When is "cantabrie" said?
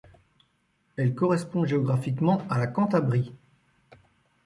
2.65-3.33